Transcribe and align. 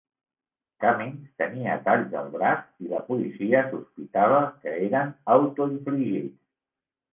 Cummings 0.85 1.27
tenia 1.41 1.75
talls 1.87 2.15
al 2.21 2.31
braç, 2.37 2.65
i 2.87 2.91
la 2.95 3.03
policia 3.11 3.63
sospitava 3.75 4.43
que 4.65 4.77
eren 4.89 5.15
autoinfligits. 5.37 6.37